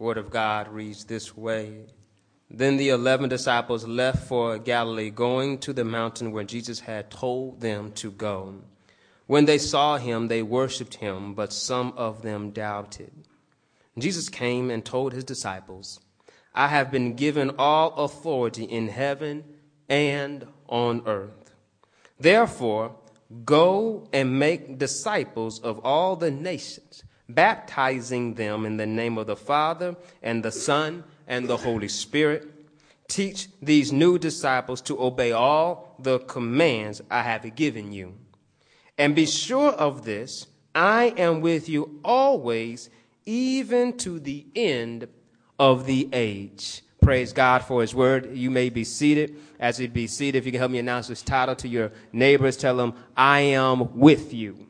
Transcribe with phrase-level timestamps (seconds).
[0.00, 1.82] Word of God reads this way.
[2.48, 7.60] Then the eleven disciples left for Galilee, going to the mountain where Jesus had told
[7.60, 8.54] them to go.
[9.26, 13.12] When they saw him, they worshipped him, but some of them doubted.
[13.98, 16.00] Jesus came and told his disciples,
[16.54, 19.44] I have been given all authority in heaven
[19.86, 21.54] and on earth.
[22.18, 22.96] Therefore,
[23.44, 27.04] go and make disciples of all the nations,
[27.34, 32.48] baptizing them in the name of the Father and the Son and the Holy Spirit.
[33.08, 38.14] Teach these new disciples to obey all the commands I have given you.
[38.96, 42.90] And be sure of this I am with you always,
[43.26, 45.08] even to the end
[45.58, 46.82] of the age.
[47.02, 48.36] Praise God for His word.
[48.36, 49.36] You may be seated.
[49.58, 52.56] As you be seated, if you can help me announce this title to your neighbors,
[52.56, 54.66] tell them, I am with you.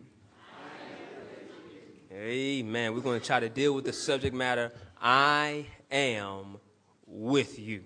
[2.31, 2.95] Amen.
[2.95, 6.59] We're going to try to deal with the subject matter, I am
[7.05, 7.83] with you.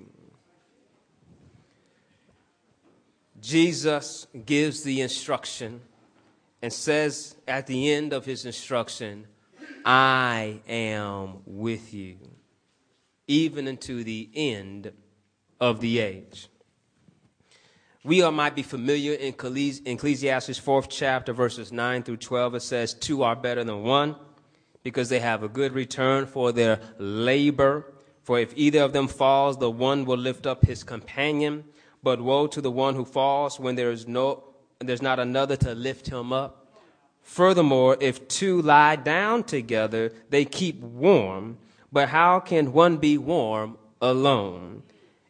[3.41, 5.81] Jesus gives the instruction
[6.61, 9.27] and says at the end of his instruction,
[9.83, 12.19] I am with you
[13.27, 14.93] even unto the end
[15.59, 16.49] of the age.
[18.03, 22.57] We all might be familiar in Ecclesiastes 4th chapter, verses 9 through 12.
[22.57, 24.17] It says, Two are better than one
[24.85, 27.93] because they have a good return for their labor.
[28.23, 31.65] For if either of them falls, the one will lift up his companion.
[32.03, 34.45] But woe to the one who falls when there is no,
[34.79, 36.69] there's not another to lift him up.
[37.23, 41.57] Furthermore, if two lie down together, they keep warm.
[41.91, 44.83] But how can one be warm alone?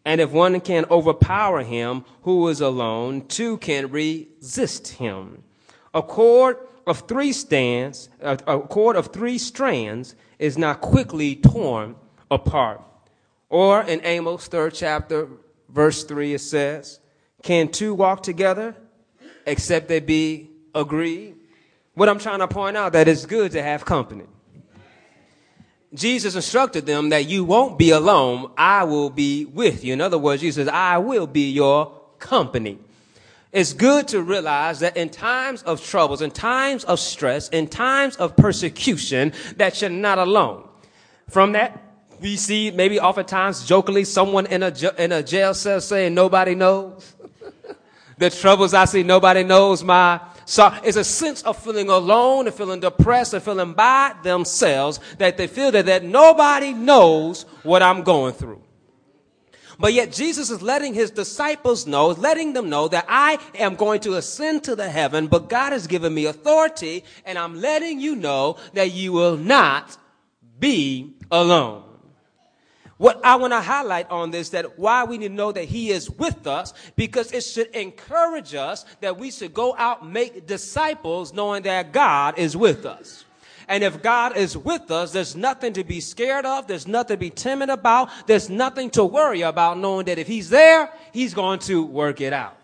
[0.05, 5.45] And if one can overpower him who is alone, two can resist him.
[5.95, 11.97] A cord of three stands, a cord of three strands is not quickly torn
[12.31, 12.83] apart.
[13.49, 15.29] Or in Amos, third chapter,
[15.69, 17.01] verse three, it says,
[17.43, 18.75] Can two walk together
[19.47, 21.36] except they be agreed?
[21.95, 24.25] What I'm trying to point out that it's good to have company.
[25.95, 28.51] Jesus instructed them that you won't be alone.
[28.58, 29.92] I will be with you.
[29.92, 32.79] In other words, Jesus says, I will be your company.
[33.55, 38.17] It's good to realize that in times of troubles, in times of stress, in times
[38.17, 40.69] of persecution, that you're not alone.
[41.31, 41.81] From that,
[42.20, 47.14] we see maybe oftentimes jokingly someone in a, in a jail cell saying, nobody knows.
[48.19, 52.55] the troubles I see, nobody knows my so it's a sense of feeling alone and
[52.55, 58.03] feeling depressed and feeling by themselves that they feel that, that nobody knows what I'm
[58.03, 58.61] going through.
[59.79, 64.01] But yet Jesus is letting his disciples know, letting them know that I am going
[64.01, 68.17] to ascend to the heaven, but God has given me authority and I'm letting you
[68.17, 69.96] know that you will not
[70.58, 71.83] be alone.
[72.96, 75.90] What I want to highlight on this that why we need to know that he
[75.90, 81.33] is with us because it should encourage us that we should go out make disciples
[81.33, 83.24] knowing that God is with us.
[83.69, 86.67] And if God is with us, there's nothing to be scared of.
[86.67, 88.11] There's nothing to be timid about.
[88.27, 92.33] There's nothing to worry about knowing that if he's there, he's going to work it
[92.33, 92.58] out.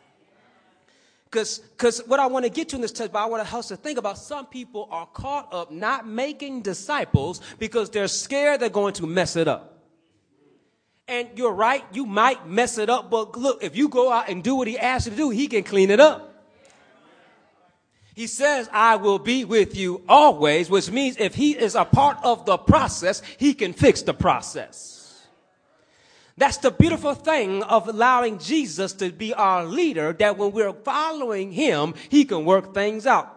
[1.24, 3.48] Because because what I want to get to in this text, but I want to
[3.48, 8.08] help us to think about some people are caught up not making disciples because they're
[8.08, 9.78] scared they're going to mess it up.
[11.06, 14.42] And you're right, you might mess it up, but look, if you go out and
[14.42, 16.29] do what he asks you to do, he can clean it up.
[18.20, 22.18] He says, I will be with you always, which means if he is a part
[22.22, 25.26] of the process, he can fix the process.
[26.36, 31.50] That's the beautiful thing of allowing Jesus to be our leader, that when we're following
[31.50, 33.34] him, he can work things out.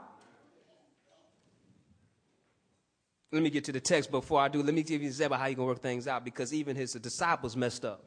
[3.32, 4.62] let me get to the text before I do.
[4.62, 6.92] Let me give you an example how you can work things out because even his
[6.92, 8.04] disciples messed up.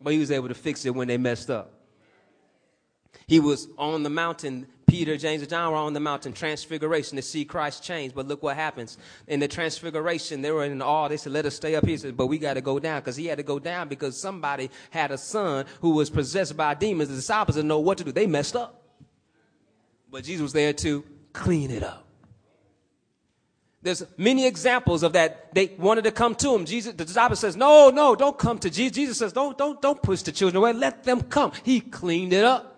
[0.00, 1.74] But he was able to fix it when they messed up.
[3.26, 4.66] He was on the mountain.
[4.90, 8.12] Peter, James, and John were on the mountain transfiguration to see Christ change.
[8.12, 8.98] But look what happens.
[9.28, 11.06] In the transfiguration, they were in awe.
[11.06, 11.92] They said, let us stay up here.
[11.92, 14.20] He said, but we got to go down because he had to go down because
[14.20, 17.08] somebody had a son who was possessed by demons.
[17.08, 18.10] The disciples didn't know what to do.
[18.10, 18.82] They messed up.
[20.10, 22.04] But Jesus was there to clean it up.
[23.82, 25.54] There's many examples of that.
[25.54, 26.64] They wanted to come to him.
[26.64, 28.96] Jesus, the disciple says, no, no, don't come to Jesus.
[28.96, 30.72] Jesus says, don't, don't, don't push the children away.
[30.72, 31.52] Let them come.
[31.62, 32.69] He cleaned it up.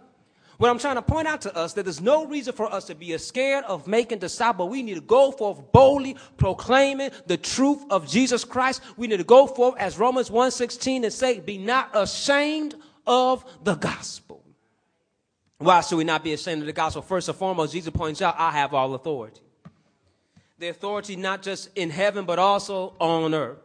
[0.63, 2.95] What I'm trying to point out to us that there's no reason for us to
[2.95, 4.71] be scared of making disciples.
[4.71, 8.81] We need to go forth boldly proclaiming the truth of Jesus Christ.
[8.97, 12.77] We need to go forth as Romans 1:16 and say, be not ashamed
[13.09, 14.45] of the gospel.
[15.59, 17.03] Why should we not be ashamed of the gospel?
[17.03, 19.41] First and foremost, Jesus points out, I have all authority
[20.61, 23.59] the authority not just in heaven, but also on earth.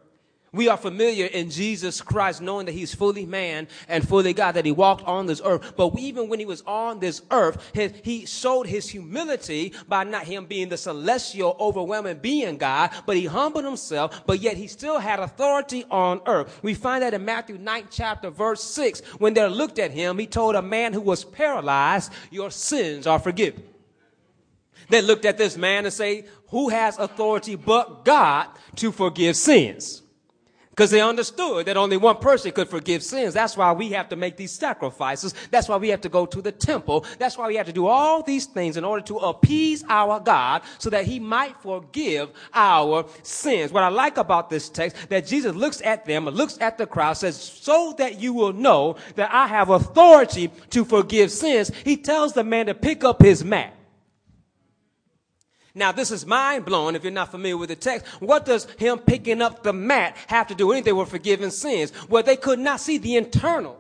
[0.54, 4.66] We are familiar in Jesus Christ, knowing that he's fully man and fully God, that
[4.66, 5.76] he walked on this earth.
[5.76, 10.24] But even when he was on this earth, his, he showed his humility by not
[10.24, 15.00] him being the celestial, overwhelming being God, but he humbled himself, but yet he still
[15.00, 16.60] had authority on earth.
[16.64, 19.02] We find that in Matthew 9 chapter verse 6.
[19.20, 23.20] When they looked at him, he told a man who was paralyzed, your sins are
[23.20, 23.64] forgiven.
[24.90, 28.48] They looked at this man and say, who has authority but God
[28.78, 30.04] to forgive sins?
[30.78, 33.34] Because they understood that only one person could forgive sins.
[33.34, 35.34] That's why we have to make these sacrifices.
[35.50, 37.04] That's why we have to go to the temple.
[37.18, 40.62] That's why we have to do all these things in order to appease our God
[40.78, 43.72] so that he might forgive our sins.
[43.72, 47.14] What I like about this text, that Jesus looks at them, looks at the crowd,
[47.14, 51.72] says, so that you will know that I have authority to forgive sins.
[51.86, 53.74] He tells the man to pick up his mat.
[55.78, 58.08] Now, this is mind blowing if you're not familiar with the text.
[58.20, 61.94] What does him picking up the mat have to do anything with forgiving sins?
[62.10, 63.80] Well, they could not see the internal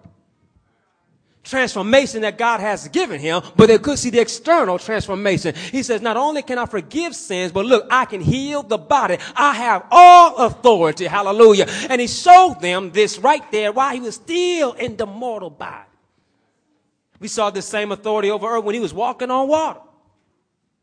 [1.43, 5.55] transformation that God has given him, but they could see the external transformation.
[5.55, 9.17] He says, not only can I forgive sins, but look, I can heal the body.
[9.35, 11.05] I have all authority.
[11.05, 11.65] Hallelujah.
[11.89, 15.85] And he showed them this right there while he was still in the mortal body.
[17.19, 19.79] We saw the same authority over earth when he was walking on water.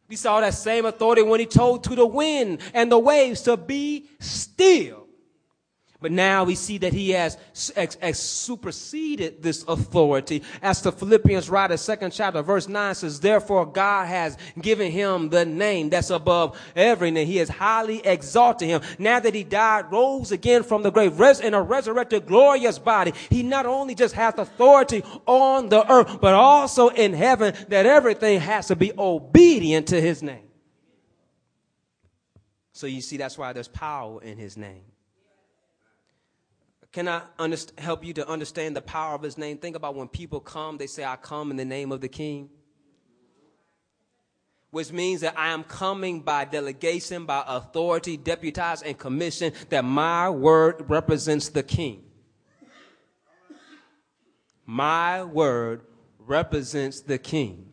[0.08, 3.56] We saw that same authority when he told to the wind and the waves to
[3.56, 5.03] be still.
[6.04, 7.38] But now we see that he has
[7.76, 10.42] ex- ex- superseded this authority.
[10.60, 15.46] As the Philippians writer, second chapter, verse 9 says, Therefore God has given him the
[15.46, 17.26] name that's above every name.
[17.26, 18.82] He has highly exalted him.
[18.98, 23.14] Now that he died, rose again from the grave, res- in a resurrected, glorious body.
[23.30, 28.40] He not only just has authority on the earth, but also in heaven, that everything
[28.40, 30.50] has to be obedient to his name.
[32.72, 34.82] So you see, that's why there's power in his name.
[36.94, 39.58] Can I underst- help you to understand the power of his name?
[39.58, 42.48] Think about when people come, they say, I come in the name of the king.
[44.70, 50.30] Which means that I am coming by delegation, by authority, deputized, and commission, that my
[50.30, 52.04] word represents the king.
[54.64, 55.80] My word
[56.20, 57.72] represents the king.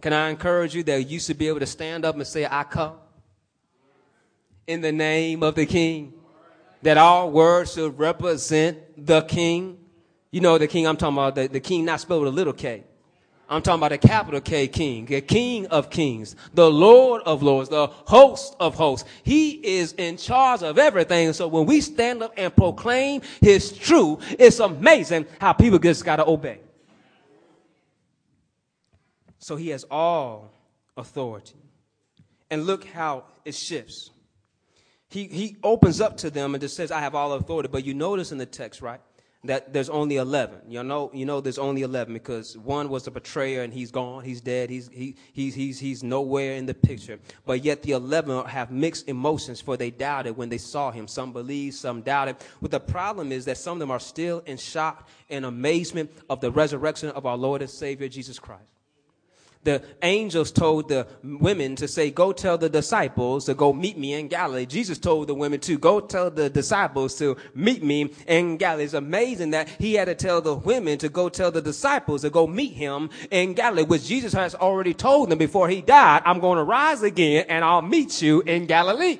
[0.00, 2.64] Can I encourage you that you should be able to stand up and say, I
[2.64, 2.96] come
[4.66, 6.14] in the name of the king?
[6.86, 8.78] That our words should represent
[9.08, 9.76] the king.
[10.30, 12.52] You know the king I'm talking about, the, the king not spelled with a little
[12.52, 12.84] k.
[13.48, 17.70] I'm talking about a capital K king, the king of kings, the Lord of lords,
[17.70, 19.08] the host of hosts.
[19.24, 21.32] He is in charge of everything.
[21.32, 26.16] So when we stand up and proclaim his truth, it's amazing how people just got
[26.16, 26.60] to obey.
[29.40, 30.52] So he has all
[30.96, 31.56] authority.
[32.48, 34.10] And look how it shifts
[35.08, 37.68] he, he opens up to them and just says, I have all authority.
[37.68, 39.00] But you notice in the text, right,
[39.44, 40.62] that there's only 11.
[40.68, 44.24] You know, you know there's only 11 because one was the betrayer and he's gone,
[44.24, 47.20] he's dead, he's, he, he's, he's, he's nowhere in the picture.
[47.44, 51.06] But yet the 11 have mixed emotions for they doubted when they saw him.
[51.06, 52.36] Some believed, some doubted.
[52.60, 56.40] But the problem is that some of them are still in shock and amazement of
[56.40, 58.75] the resurrection of our Lord and Savior Jesus Christ
[59.66, 64.14] the angels told the women to say, Go tell the disciples to go meet me
[64.14, 64.64] in Galilee.
[64.64, 68.84] Jesus told the women to go tell the disciples to meet me in Galilee.
[68.84, 72.30] It's amazing that he had to tell the women to go tell the disciples to
[72.30, 76.40] go meet him in Galilee, which Jesus has already told them before he died, I'm
[76.40, 79.18] going to rise again and I'll meet you in Galilee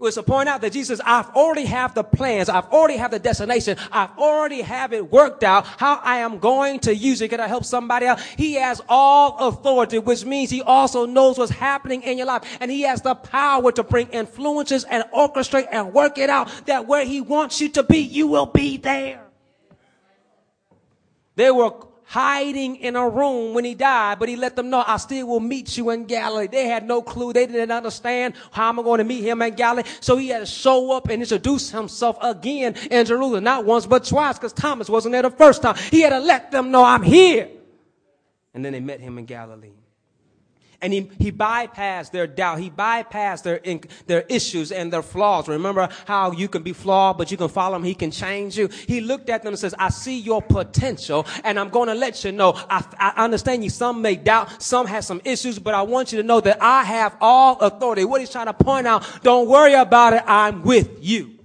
[0.00, 2.48] was to point out that Jesus, I've already have the plans.
[2.48, 3.76] I've already have the destination.
[3.92, 7.28] I've already have it worked out how I am going to use it.
[7.28, 8.20] Can I help somebody out?
[8.20, 12.42] He has all authority, which means he also knows what's happening in your life.
[12.60, 16.86] And he has the power to bring influences and orchestrate and work it out that
[16.86, 19.22] where he wants you to be, you will be there.
[21.36, 21.72] They were
[22.10, 25.38] hiding in a room when he died, but he let them know, I still will
[25.38, 26.48] meet you in Galilee.
[26.48, 27.32] They had no clue.
[27.32, 29.88] They didn't understand how I'm going to meet him in Galilee.
[30.00, 34.04] So he had to show up and introduce himself again in Jerusalem, not once, but
[34.04, 35.76] twice, because Thomas wasn't there the first time.
[35.76, 37.48] He had to let them know I'm here.
[38.54, 39.70] And then they met him in Galilee
[40.82, 42.58] and he, he bypassed their doubt.
[42.58, 43.60] He bypassed their,
[44.06, 45.48] their issues and their flaws.
[45.48, 47.84] Remember how you can be flawed, but you can follow him.
[47.84, 48.68] He can change you.
[48.68, 52.24] He looked at them and says, I see your potential and I'm going to let
[52.24, 52.52] you know.
[52.56, 53.70] I, I understand you.
[53.70, 54.62] Some may doubt.
[54.62, 58.04] Some have some issues, but I want you to know that I have all authority.
[58.04, 60.22] What he's trying to point out, don't worry about it.
[60.26, 61.39] I'm with you.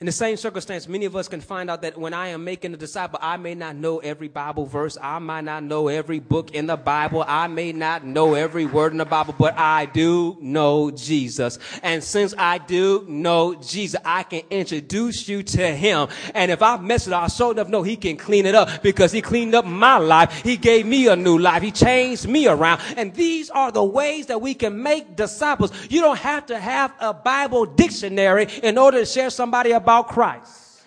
[0.00, 2.72] In the same circumstance, many of us can find out that when I am making
[2.72, 4.96] a disciple, I may not know every Bible verse.
[4.98, 7.22] I might not know every book in the Bible.
[7.28, 11.58] I may not know every word in the Bible, but I do know Jesus.
[11.82, 16.08] And since I do know Jesus, I can introduce you to him.
[16.34, 18.82] And if I mess it up, I sure enough know he can clean it up
[18.82, 20.32] because he cleaned up my life.
[20.42, 21.62] He gave me a new life.
[21.62, 22.80] He changed me around.
[22.96, 25.72] And these are the ways that we can make disciples.
[25.90, 30.06] You don't have to have a Bible dictionary in order to share somebody about about
[30.06, 30.82] Christ.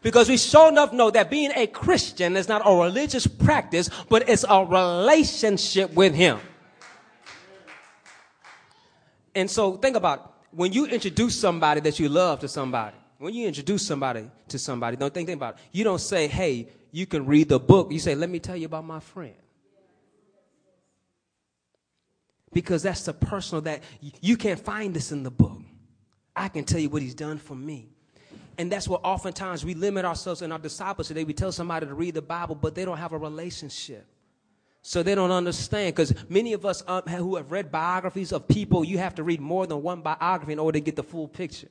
[0.00, 4.28] Because we sure enough know that being a Christian is not a religious practice, but
[4.28, 6.38] it's a relationship with Him.
[9.34, 13.46] And so think about when you introduce somebody that you love to somebody, when you
[13.46, 15.60] introduce somebody to somebody, don't think, think about it.
[15.72, 17.92] You don't say, hey, you can read the book.
[17.92, 19.34] You say, let me tell you about my friend.
[22.52, 23.82] Because that's the personal that
[24.20, 25.60] you can't find this in the book.
[26.40, 27.90] I can tell you what he's done for me.
[28.56, 31.08] And that's what oftentimes we limit ourselves in our discipleship.
[31.08, 34.06] Today we tell somebody to read the Bible, but they don't have a relationship.
[34.80, 38.84] So they don't understand because many of us um, who have read biographies of people,
[38.84, 41.68] you have to read more than one biography in order to get the full picture.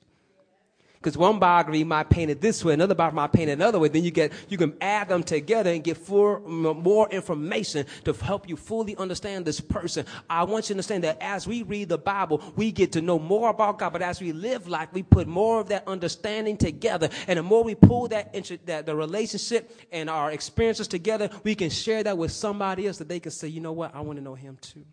[1.02, 3.88] Because one biography might paint it this way, another biography might paint it another way.
[3.88, 8.50] Then you get, you can add them together and get full, more information to help
[8.50, 10.06] you fully understand this person.
[10.30, 13.18] I want you to understand that as we read the Bible, we get to know
[13.18, 13.94] more about God.
[13.94, 17.08] But as we live life, we put more of that understanding together.
[17.28, 21.56] And the more we pull that, into that the relationship and our experiences together, we
[21.56, 23.96] can share that with somebody else that they can say, you know what?
[23.96, 24.84] I want to know him too.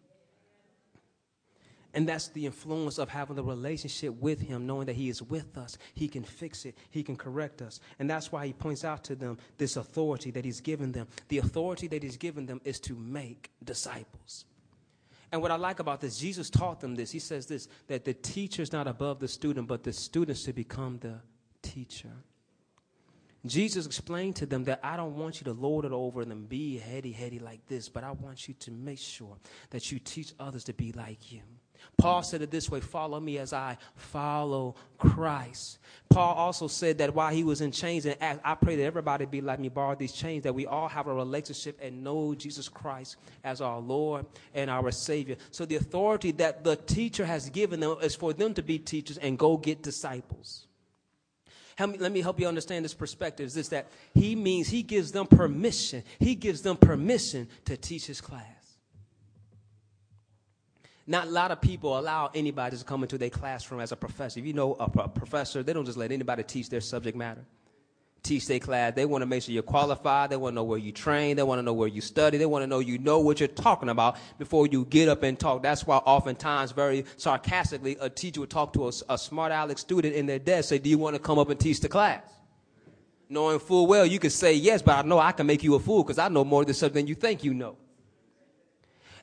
[1.96, 5.56] And that's the influence of having the relationship with Him, knowing that He is with
[5.56, 5.78] us.
[5.94, 7.80] He can fix it, He can correct us.
[7.98, 11.08] And that's why He points out to them this authority that He's given them.
[11.28, 14.44] The authority that He's given them is to make disciples.
[15.32, 17.10] And what I like about this, Jesus taught them this.
[17.10, 20.54] He says this that the teacher is not above the student, but the student should
[20.54, 21.14] become the
[21.62, 22.12] teacher.
[23.46, 26.76] Jesus explained to them that I don't want you to lord it over them, be
[26.76, 29.38] heady, heady like this, but I want you to make sure
[29.70, 31.40] that you teach others to be like you.
[31.96, 35.78] Paul said it this way follow me as I follow Christ.
[36.08, 39.40] Paul also said that while he was in chains, and I pray that everybody be
[39.40, 43.16] like me, borrow these chains, that we all have a relationship and know Jesus Christ
[43.44, 45.36] as our Lord and our Savior.
[45.50, 49.18] So the authority that the teacher has given them is for them to be teachers
[49.18, 50.66] and go get disciples.
[51.78, 53.46] let me help you understand this perspective.
[53.46, 56.02] Is this that he means he gives them permission.
[56.18, 58.55] He gives them permission to teach his class.
[61.06, 64.40] Not a lot of people allow anybody to come into their classroom as a professor.
[64.40, 67.44] If you know a, a professor, they don't just let anybody teach their subject matter,
[68.24, 68.94] teach their class.
[68.96, 70.30] They want to make sure you're qualified.
[70.30, 71.36] They want to know where you train.
[71.36, 72.38] They want to know where you study.
[72.38, 75.38] They want to know you know what you're talking about before you get up and
[75.38, 75.62] talk.
[75.62, 80.16] That's why oftentimes, very sarcastically, a teacher would talk to a, a smart aleck student
[80.16, 82.22] in their desk, say, do you want to come up and teach the class?
[83.28, 85.80] Knowing full well you can say yes, but I know I can make you a
[85.80, 87.76] fool because I know more of the subject than you think you know.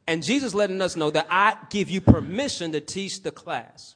[0.07, 3.95] And Jesus letting us know that I give you permission to teach the class.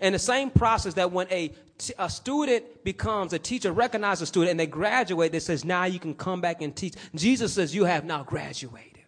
[0.00, 1.52] And the same process that when a,
[1.98, 5.98] a student becomes a teacher, recognize a student, and they graduate, that says, now you
[5.98, 6.94] can come back and teach.
[7.14, 9.04] Jesus says, you have now graduated.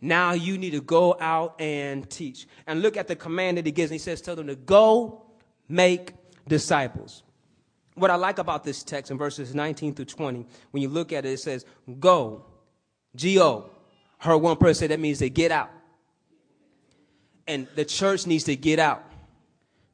[0.00, 2.48] Now you need to go out and teach.
[2.66, 3.92] And look at the command that he gives.
[3.92, 5.22] And he says, tell them to go
[5.68, 6.14] make
[6.48, 7.22] disciples.
[7.94, 11.24] What I like about this text in verses 19 through 20, when you look at
[11.24, 11.64] it, it says,
[12.00, 12.46] go,
[13.14, 13.70] G O,
[14.22, 15.70] heard one person say that means to get out.
[17.46, 19.04] And the church needs to get out.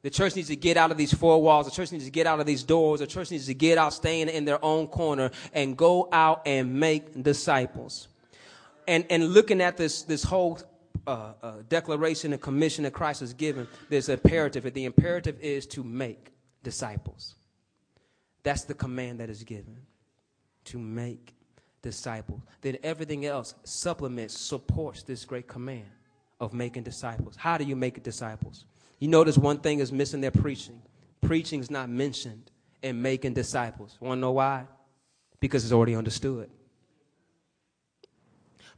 [0.01, 1.65] The church needs to get out of these four walls.
[1.65, 2.99] The church needs to get out of these doors.
[2.99, 6.79] The church needs to get out, staying in their own corner, and go out and
[6.79, 8.07] make disciples.
[8.87, 10.59] And, and looking at this, this whole
[11.05, 14.71] uh, uh, declaration and commission that Christ has given, there's an imperative.
[14.71, 16.31] The imperative is to make
[16.63, 17.35] disciples.
[18.43, 19.77] That's the command that is given
[20.65, 21.33] to make
[21.81, 22.41] disciples.
[22.61, 25.85] Then everything else supplements, supports this great command
[26.39, 27.35] of making disciples.
[27.35, 28.65] How do you make disciples?
[28.99, 30.81] You notice one thing is missing their preaching.
[31.21, 33.97] Preaching is not mentioned in making disciples.
[33.99, 34.65] Want to know why?
[35.39, 36.49] Because it's already understood.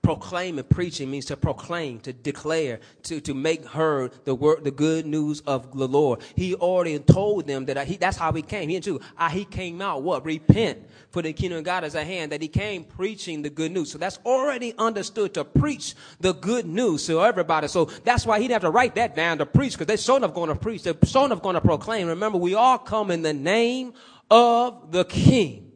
[0.01, 4.71] Proclaim and preaching means to proclaim, to declare, to, to make heard the word, the
[4.71, 6.21] good news of the Lord.
[6.35, 8.67] He already told them that he, that's how he came.
[8.69, 10.25] He too, uh, he came out what?
[10.25, 10.79] Repent
[11.11, 12.31] for the kingdom of God is at hand.
[12.31, 13.91] That he came preaching the good news.
[13.91, 17.67] So that's already understood to preach the good news to everybody.
[17.67, 20.17] So that's why he didn't have to write that down to preach because they're sure
[20.17, 20.81] enough going to preach.
[20.81, 22.07] They're sure enough going to proclaim.
[22.07, 23.93] Remember, we all come in the name
[24.31, 25.71] of the King.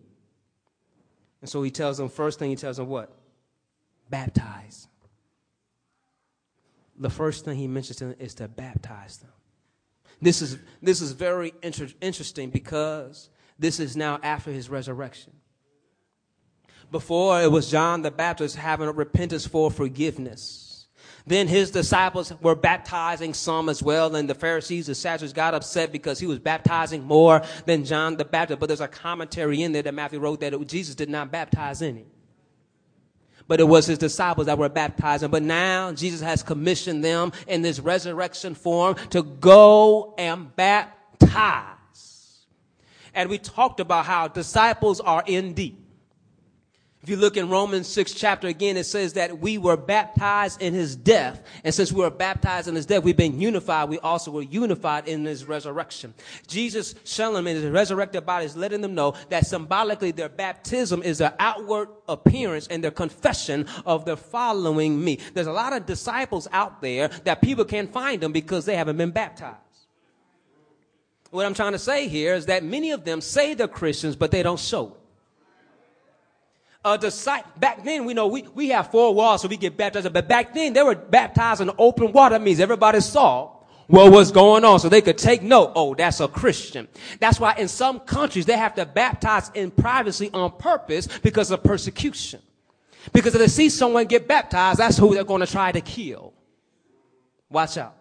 [1.41, 3.15] And so he tells them, first thing he tells them what?
[4.09, 4.87] Baptize.
[6.97, 9.31] The first thing he mentions to them is to baptize them.
[10.21, 15.33] This is, this is very inter- interesting because this is now after his resurrection.
[16.91, 20.87] Before it was John the Baptist having a repentance for forgiveness.
[21.27, 25.91] Then his disciples were baptizing some as well, and the Pharisees, the Sadducees got upset
[25.91, 28.59] because he was baptizing more than John the Baptist.
[28.59, 32.05] But there's a commentary in there that Matthew wrote that Jesus did not baptize any.
[33.47, 35.29] But it was his disciples that were baptizing.
[35.29, 42.45] But now Jesus has commissioned them in this resurrection form to go and baptize.
[43.13, 45.84] And we talked about how disciples are indeed.
[47.05, 50.73] If you look in Romans 6 chapter again, it says that we were baptized in
[50.73, 51.39] his death.
[51.63, 53.89] And since we were baptized in his death, we've been unified.
[53.89, 56.15] We also were unified in his resurrection.
[56.47, 61.03] Jesus showing them in his resurrected body is letting them know that symbolically their baptism
[61.03, 65.19] is their outward appearance and their confession of their following me.
[65.35, 68.97] There's a lot of disciples out there that people can't find them because they haven't
[68.97, 69.59] been baptized.
[71.29, 74.31] What I'm trying to say here is that many of them say they're Christians, but
[74.31, 75.04] they don't show it
[76.85, 77.51] a disciple.
[77.57, 80.11] Back then, we know we, we have four walls, so we get baptized.
[80.13, 82.35] But back then, they were baptized in open water.
[82.35, 83.51] That means everybody saw
[83.87, 85.73] what was going on, so they could take note.
[85.75, 86.87] Oh, that's a Christian.
[87.19, 91.63] That's why in some countries they have to baptize in privacy on purpose because of
[91.63, 92.39] persecution.
[93.11, 96.33] Because if they see someone get baptized, that's who they're going to try to kill.
[97.49, 97.95] Watch out.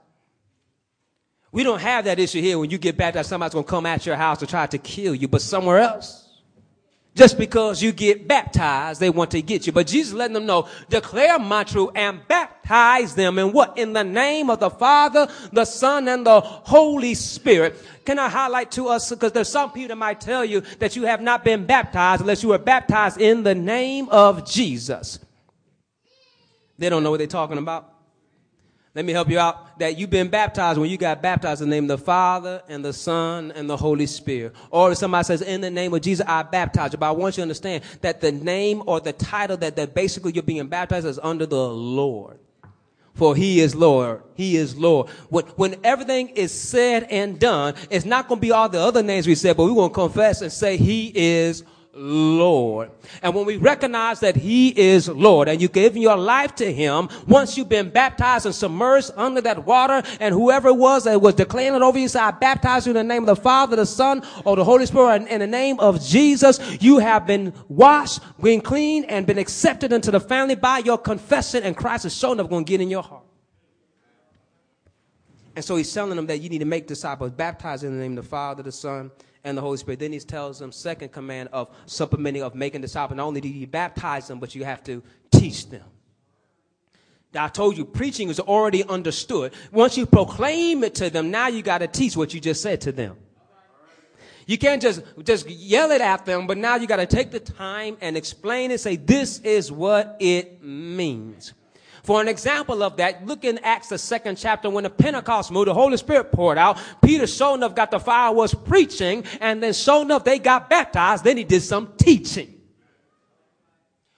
[1.52, 4.04] We don't have that issue here when you get baptized, somebody's going to come at
[4.04, 6.23] your house to try to kill you, but somewhere else
[7.14, 9.72] just because you get baptized, they want to get you.
[9.72, 13.78] But Jesus letting them know, declare my truth and baptize them in what?
[13.78, 17.76] In the name of the Father, the Son, and the Holy Spirit.
[18.04, 21.04] Can I highlight to us, because there's some people that might tell you that you
[21.04, 25.20] have not been baptized unless you were baptized in the name of Jesus.
[26.78, 27.93] They don't know what they're talking about.
[28.94, 31.74] Let me help you out that you've been baptized when you got baptized in the
[31.74, 34.54] name of the Father and the Son and the Holy Spirit.
[34.70, 36.98] Or if somebody says, in the name of Jesus, I baptize you.
[36.98, 40.30] But I want you to understand that the name or the title that, that basically
[40.32, 42.38] you're being baptized is under the Lord.
[43.14, 44.22] For he is Lord.
[44.34, 45.08] He is Lord.
[45.28, 49.02] When, when everything is said and done, it's not going to be all the other
[49.02, 51.64] names we said, but we're going to confess and say he is
[51.96, 52.90] Lord.
[53.22, 57.08] And when we recognize that He is Lord and you give your life to Him,
[57.26, 61.34] once you've been baptized and submerged under that water, and whoever it was that was
[61.34, 63.86] declaring it over you, say, I baptize you in the name of the Father, the
[63.86, 68.20] Son, or the Holy Spirit, and in the name of Jesus, you have been washed,
[68.40, 72.40] been clean, and been accepted into the family by your confession, and Christ is showing
[72.40, 73.23] up going to get in your heart.
[75.56, 78.18] And so he's telling them that you need to make disciples, baptize in the name
[78.18, 79.10] of the Father, the Son,
[79.44, 80.00] and the Holy Spirit.
[80.00, 83.16] Then he tells them second command of supplementing of making disciples.
[83.16, 85.84] Not only do you baptize them, but you have to teach them.
[87.36, 89.52] I told you preaching is already understood.
[89.72, 92.80] Once you proclaim it to them, now you got to teach what you just said
[92.82, 93.16] to them.
[94.46, 97.40] You can't just, just yell it at them, but now you got to take the
[97.40, 101.54] time and explain it, say, this is what it means.
[102.04, 105.68] For an example of that, look in Acts, the second chapter, when the Pentecost moved,
[105.68, 106.78] the Holy Spirit poured out.
[107.02, 111.24] Peter, sure enough, got the fire, was preaching, and then sure enough, they got baptized.
[111.24, 112.60] Then he did some teaching.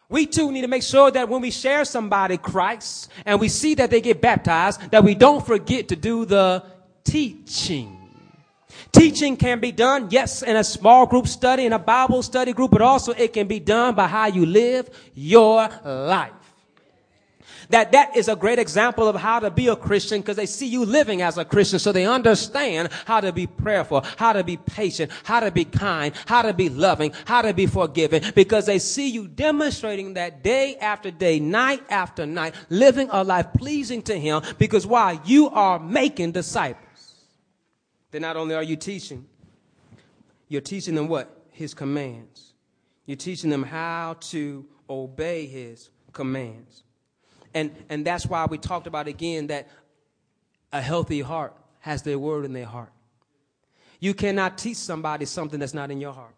[0.08, 3.76] We too need to make sure that when we share somebody Christ and we see
[3.76, 6.64] that they get baptized, that we don't forget to do the
[7.04, 7.92] teaching.
[8.90, 12.72] Teaching can be done, yes, in a small group study, in a Bible study group,
[12.72, 16.35] but also it can be done by how you live your life
[17.70, 20.66] that that is a great example of how to be a Christian because they see
[20.66, 24.56] you living as a Christian so they understand how to be prayerful, how to be
[24.56, 28.78] patient, how to be kind, how to be loving, how to be forgiving because they
[28.78, 34.18] see you demonstrating that day after day, night after night, living a life pleasing to
[34.18, 35.20] Him because why?
[35.24, 36.86] You are making disciples.
[38.10, 39.26] Then not only are you teaching,
[40.48, 41.30] you're teaching them what?
[41.50, 42.54] His commands.
[43.06, 46.82] You're teaching them how to obey His commands.
[47.54, 49.68] And, and that's why we talked about again that
[50.72, 52.90] a healthy heart has their word in their heart.
[54.00, 56.34] You cannot teach somebody something that's not in your heart.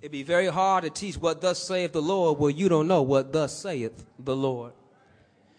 [0.00, 3.02] It'd be very hard to teach what thus saith the Lord where you don't know
[3.02, 4.72] what thus saith the Lord.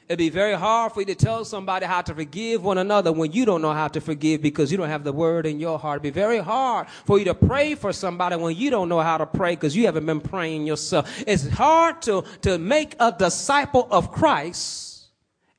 [0.10, 3.32] It'd be very hard for you to tell somebody how to forgive one another when
[3.32, 5.98] you don't know how to forgive because you don't have the word in your heart.
[5.98, 9.20] It'd be very hard for you to pray for somebody when you don't know how
[9.20, 11.08] to pray because you haven't been praying yourself.
[11.28, 15.10] It's hard to, to make a disciple of Christ.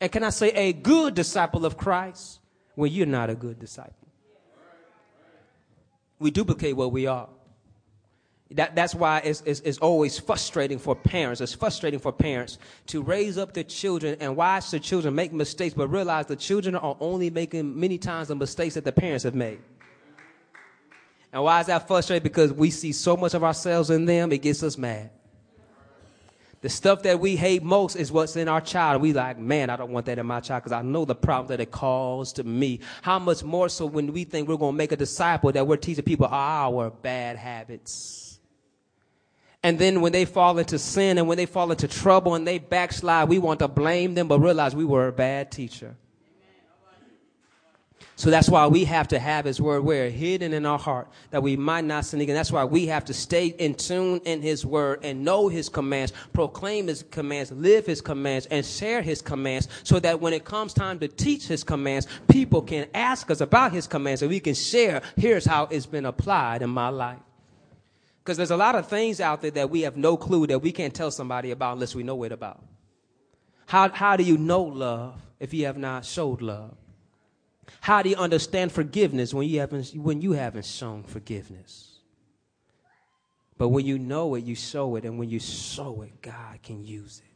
[0.01, 2.41] And can I say a good disciple of Christ
[2.75, 3.95] when you're not a good disciple?
[6.19, 7.29] We duplicate what we are.
[8.53, 11.41] That, that's why it's, it's, it's, always frustrating for parents.
[11.41, 12.59] It's frustrating for parents
[12.89, 16.75] to raise up their children and watch their children make mistakes, but realize the children
[16.75, 19.61] are only making many times the mistakes that the parents have made.
[21.33, 22.25] And why is that frustrating?
[22.25, 25.11] Because we see so much of ourselves in them, it gets us mad.
[26.61, 29.01] The stuff that we hate most is what's in our child.
[29.01, 31.49] We like, man, I don't want that in my child because I know the problem
[31.49, 32.81] that it caused me.
[33.01, 35.79] How much more so when we think we're going to make a disciple that we're
[35.79, 38.30] teaching people our bad habits.
[39.63, 42.59] And then when they fall into sin and when they fall into trouble and they
[42.59, 45.97] backslide, we want to blame them, but realize we were a bad teacher.
[48.17, 51.43] So that's why we have to have His Word where hidden in our heart that
[51.43, 52.35] we might not sin again.
[52.35, 56.13] That's why we have to stay in tune in His Word and know His commands,
[56.35, 60.75] proclaim His commands, live His commands, and share His commands so that when it comes
[60.75, 64.55] time to teach His commands, people can ask us about His commands and we can
[64.55, 67.21] share, here's how it's been applied in my life.
[68.23, 70.73] Because there's a lot of things out there that we have no clue that we
[70.73, 72.63] can't tell somebody about unless we know it about.
[73.67, 76.77] How, how do you know love if you have not showed love?
[77.81, 81.99] How do you understand forgiveness when you haven't, when you haven't shown forgiveness?
[83.57, 85.05] But when you know it, you show it.
[85.05, 87.31] And when you show it, God can use it.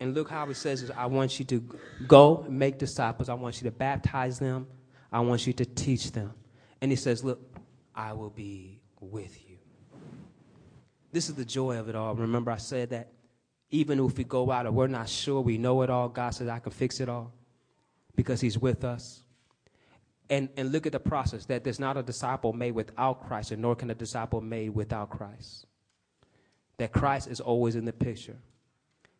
[0.00, 1.60] And look how it says, I want you to
[2.06, 3.28] go and make disciples.
[3.28, 4.66] I want you to baptize them.
[5.10, 6.34] I want you to teach them.
[6.80, 7.40] And he says, Look,
[7.94, 9.45] I will be with you.
[11.16, 12.14] This is the joy of it all.
[12.14, 13.10] Remember, I said that
[13.70, 16.46] even if we go out and we're not sure we know it all, God says,
[16.46, 17.32] I can fix it all
[18.14, 19.22] because he's with us.
[20.28, 23.62] And, and look at the process that there's not a disciple made without Christ, and
[23.62, 25.64] nor can a disciple made without Christ.
[26.76, 28.36] That Christ is always in the picture.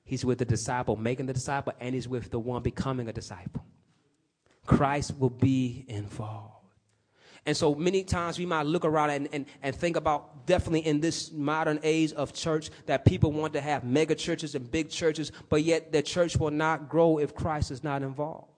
[0.05, 3.65] He's with the disciple making the disciple, and he's with the one becoming a disciple.
[4.67, 6.56] Christ will be involved.
[7.47, 11.01] And so many times we might look around and, and, and think about definitely in
[11.01, 15.31] this modern age of church that people want to have mega churches and big churches,
[15.49, 18.49] but yet the church will not grow if Christ is not involved.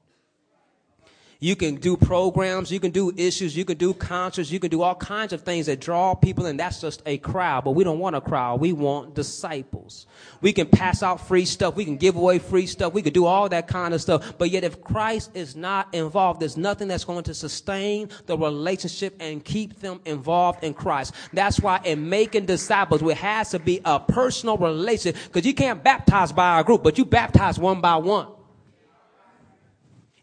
[1.40, 4.82] You can do programs, you can do issues, you can do concerts, you can do
[4.82, 7.62] all kinds of things that draw people, and that's just a crowd.
[7.62, 8.58] But we don't want a crowd.
[8.58, 10.08] We want disciples.
[10.40, 13.24] We can pass out free stuff, we can give away free stuff, we can do
[13.24, 14.36] all that kind of stuff.
[14.36, 19.14] But yet, if Christ is not involved, there's nothing that's going to sustain the relationship
[19.20, 21.14] and keep them involved in Christ.
[21.32, 25.84] That's why in making disciples, it has to be a personal relationship because you can't
[25.84, 28.26] baptize by a group, but you baptize one by one.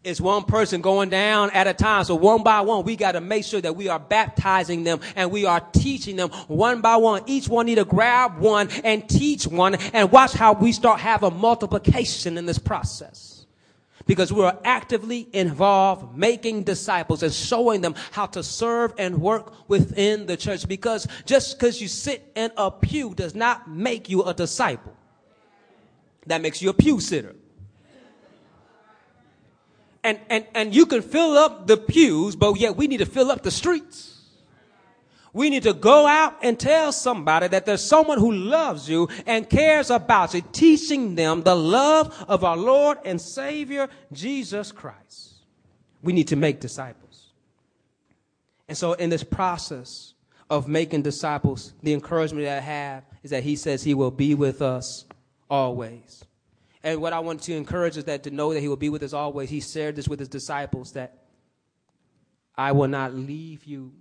[0.06, 2.04] It's one person going down at a time.
[2.04, 5.32] So one by one, we got to make sure that we are baptizing them and
[5.32, 7.24] we are teaching them one by one.
[7.26, 11.36] Each one need to grab one and teach one and watch how we start having
[11.36, 13.46] multiplication in this process.
[14.06, 19.68] Because we are actively involved making disciples and showing them how to serve and work
[19.68, 20.68] within the church.
[20.68, 24.96] Because just because you sit in a pew does not make you a disciple.
[26.26, 27.34] That makes you a pew sitter
[30.06, 33.32] and, and, and you can fill up the pews, but yet we need to fill
[33.32, 34.22] up the streets.
[35.32, 39.50] We need to go out and tell somebody that there's someone who loves you and
[39.50, 45.34] cares about you, teaching them the love of our Lord and Savior, Jesus Christ.
[46.02, 47.32] We need to make disciples.
[48.68, 50.14] And so, in this process
[50.48, 54.34] of making disciples, the encouragement that I have is that He says He will be
[54.34, 55.04] with us
[55.50, 56.24] always.
[56.86, 59.02] And what I want to encourage is that to know that He will be with
[59.02, 59.50] us always.
[59.50, 61.24] He shared this with His disciples that
[62.54, 63.92] I will not leave you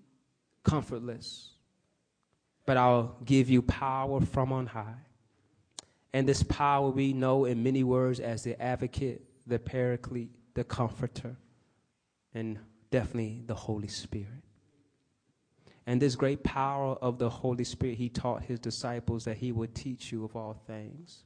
[0.64, 1.50] comfortless,
[2.64, 5.02] but I'll give you power from on high.
[6.14, 11.38] And this power we know in many words as the advocate, the paraclete, the comforter,
[12.36, 12.60] and
[12.92, 14.44] definitely the Holy Spirit.
[15.88, 19.74] And this great power of the Holy Spirit, he taught his disciples that he would
[19.74, 21.24] teach you of all things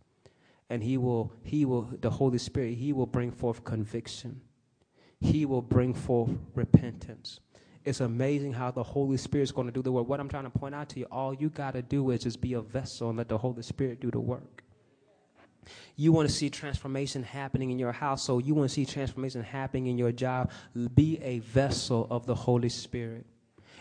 [0.69, 4.41] and he will he will the holy spirit he will bring forth conviction.
[5.19, 7.39] He will bring forth repentance.
[7.84, 10.08] It's amazing how the holy spirit is going to do the work.
[10.08, 12.39] What i'm trying to point out to you all you got to do is just
[12.39, 14.63] be a vessel and let the holy spirit do the work.
[15.95, 18.45] You want to see transformation happening in your household.
[18.45, 20.51] You want to see transformation happening in your job.
[20.95, 23.25] Be a vessel of the holy spirit.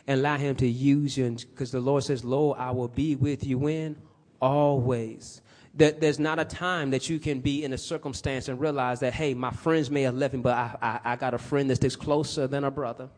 [0.07, 3.44] And allow him to use you because the lord says lo i will be with
[3.44, 3.96] you when
[4.40, 5.42] always
[5.79, 9.14] that there's not a time that you can be in a circumstance and realize that,
[9.14, 11.77] hey, my friends may have left me, but I, I, I got a friend that
[11.77, 13.09] sticks closer than a brother.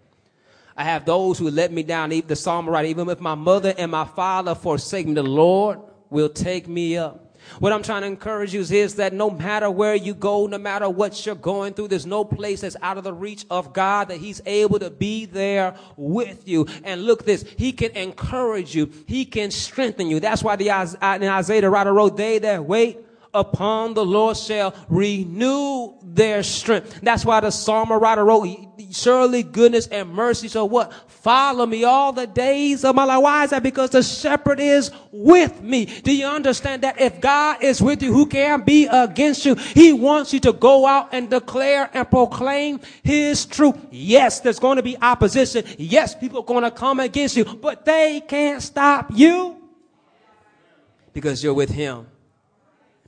[0.77, 2.13] I have those who let me down.
[2.13, 5.81] Even the psalm writer, even if my mother and my father forsake me, the Lord
[6.11, 7.30] will take me up.
[7.59, 10.89] What I'm trying to encourage you is that no matter where you go, no matter
[10.89, 14.19] what you're going through, there's no place that's out of the reach of God that
[14.19, 16.67] He's able to be there with you.
[16.85, 18.91] And look this, He can encourage you.
[19.07, 20.21] He can strengthen you.
[20.21, 22.99] That's why the in Isaiah the writer wrote, they that wait
[23.33, 27.01] upon the Lord shall renew their strength.
[27.03, 28.49] That's why the psalm writer wrote,
[28.93, 30.93] surely goodness and mercy shall what?
[31.09, 33.23] Follow me all the days of my life.
[33.23, 33.63] Why is that?
[33.63, 35.85] Because the shepherd is with me.
[35.85, 39.55] Do you understand that if God is with you, who can be against you?
[39.55, 43.77] He wants you to go out and declare and proclaim his truth.
[43.91, 45.65] Yes, there's going to be opposition.
[45.79, 49.57] Yes, people are going to come against you, but they can't stop you
[51.13, 52.07] because you're with him.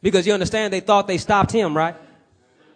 [0.02, 1.94] Because you understand, they thought they stopped him, right?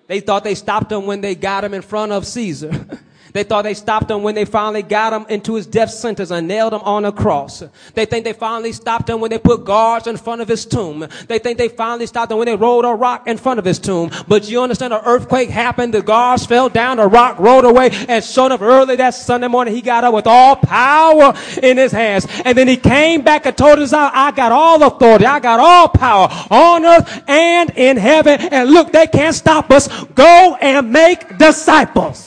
[0.07, 3.01] They thought they stopped him when they got him in front of Caesar.
[3.37, 6.49] They thought they stopped him when they finally got him into his death sentence and
[6.49, 7.63] nailed him on a cross.
[7.93, 11.07] They think they finally stopped him when they put guards in front of his tomb.
[11.29, 13.79] They think they finally stopped him when they rolled a rock in front of his
[13.79, 14.11] tomb.
[14.27, 18.25] But you understand, an earthquake happened, the guards fell down, the rock rolled away, and
[18.25, 22.27] sure up early that Sunday morning, he got up with all power in his hands.
[22.43, 25.91] And then he came back and told us, I got all authority, I got all
[25.91, 28.41] power on earth and in heaven.
[28.41, 29.89] And look, they can't stop us.
[30.15, 32.26] Go and make disciples.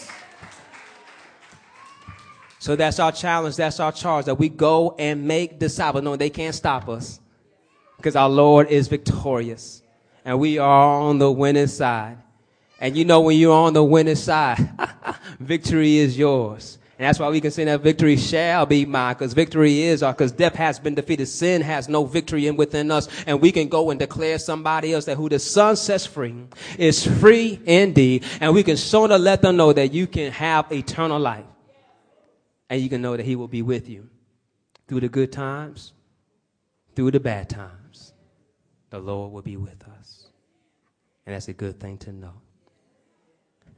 [2.59, 3.55] So that's our challenge.
[3.55, 6.03] That's our charge that we go and make disciples.
[6.03, 7.21] No, they can't stop us
[7.95, 9.81] because our Lord is victorious
[10.25, 12.17] and we are on the winning side.
[12.81, 14.69] And you know, when you're on the winning side,
[15.39, 16.77] victory is yours.
[16.97, 20.11] And that's why we can say that victory shall be mine, because victory is our,
[20.11, 21.27] because death has been defeated.
[21.27, 23.07] Sin has no victory in within us.
[23.25, 26.35] And we can go and declare somebody else that who the Son sets free
[26.77, 28.25] is free indeed.
[28.41, 31.45] And we can sort of let them know that you can have eternal life
[32.69, 34.09] and you can know that He will be with you
[34.87, 35.93] through the good times,
[36.95, 38.13] through the bad times.
[38.89, 40.27] The Lord will be with us.
[41.25, 42.33] And that's a good thing to know.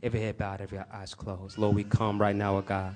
[0.02, 1.58] Every head bowed, every eyes closed.
[1.58, 2.96] Lord, we come right now, oh God.